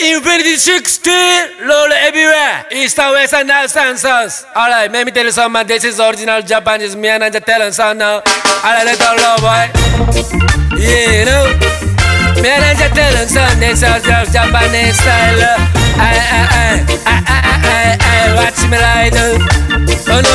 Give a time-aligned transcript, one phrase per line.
[0.00, 1.10] Infinity 60,
[1.60, 2.64] roll everywhere.
[2.72, 4.46] East and west and north and south.
[4.56, 7.98] Alright, let me tell you something, this is original Japanese, me and the talent sound
[7.98, 8.22] now.
[8.64, 9.68] Alright, let's all love, boy.
[10.80, 11.52] Yeah, you know.
[12.40, 13.60] Me and the talent sound.
[13.60, 15.44] this is Japanese style.
[16.00, 19.12] Ay, ay, ay, ay, ay, ay, ay, watch me ride.
[20.08, 20.34] Oh no,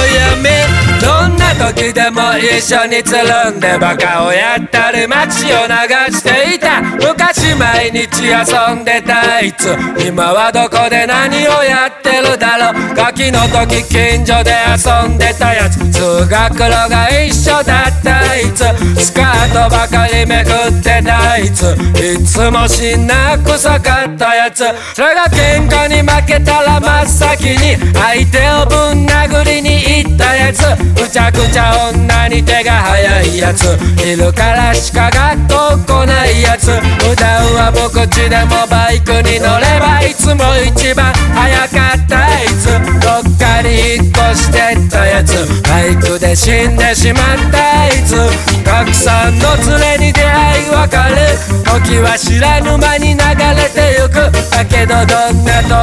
[1.74, 6.82] 時でも一緒につるんでバカをやったり街を流していた。
[6.82, 9.76] 昔毎日遊んでたあいつ。
[10.06, 12.96] 今はどこで何をやってるだろう。
[12.96, 15.80] ガキの時近所で遊んでたやつ。
[15.92, 18.64] 通学路が一緒だったあいつ。
[19.02, 21.74] スカートばかりめくってたあいつ。
[21.98, 24.66] いつもしな臭かったやつ。
[24.94, 30.95] それが喧嘩に負けたら真っ先に相手をぶん殴りに行ったやつ。
[31.16, 33.64] ちゃくちゃ女に手が早いやつ。
[34.04, 36.76] いるからしか学校来ないやつ。
[36.76, 42.68] 普段は僕ちでもバイクに乗ればいつも一番早かったあいつ。
[43.00, 45.48] どっかに引っ越してったやつ。
[45.64, 48.20] バイクで死んでしまったあいつ。
[48.66, 51.32] たくさんの連れに出会い別れ。
[51.64, 53.24] 時は知らぬ間に流
[53.56, 54.36] れてゆく。
[54.52, 55.80] だけどどんな遠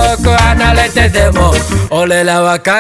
[0.73, 1.53] れてでも
[1.91, 2.73] 俺らは必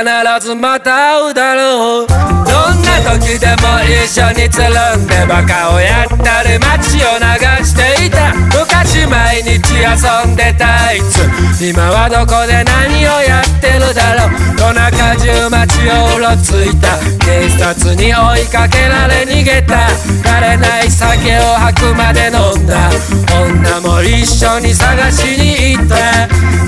[0.46, 2.06] ずまた会うだろう。
[2.06, 8.34] どんな時でも一緒につるんでバカをやったり街を流していた。
[8.34, 11.28] 昔毎日遊んでたあいつ。
[11.60, 14.30] 今はどこで何をやってるだろう。
[14.58, 16.98] 夜中中街をうろついた。
[17.24, 19.88] 警察に追いかけられ逃げた。
[20.22, 22.90] 枯れない酒を吐くまで飲んだ。
[23.30, 26.61] 女も一緒に探しに行った。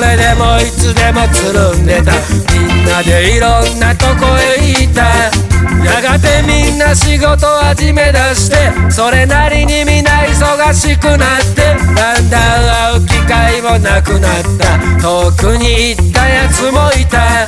[0.00, 2.12] れでもいつでもつるんでた。
[2.52, 5.04] みんなでいろんなとこへ行った。
[5.84, 8.56] やがてみんな仕事始め出して
[8.90, 11.18] それなりにみんな忙しくなっ
[11.54, 14.78] てだんだん会う機会もなくなった。
[15.00, 17.46] 遠くに行ったやつもいた。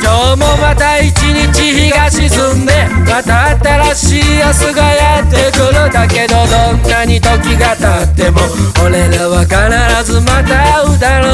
[0.00, 3.50] 今日もまた一日日が沈んでまた
[3.92, 5.92] 新しい明日がやってくる。
[5.92, 8.40] だけどどんなに時が経っても
[8.84, 11.27] 俺らは必ずまた会うだろう。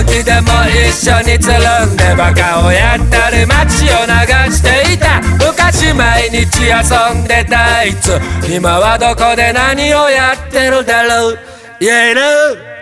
[0.00, 0.48] 時でも
[0.88, 5.20] 一緒につるんでバカをやったり街を流していた。
[5.38, 8.18] 昔毎日遊んでたあいつ。
[8.48, 11.38] 今はどこで何をやってるだろう。
[11.80, 12.81] Yeah, you know